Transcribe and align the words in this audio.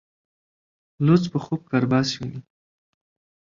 لڅ 1.05 1.23
په 1.31 1.37
خوب 1.43 1.61
کرباس 1.71 2.09
ويني. 2.15 2.39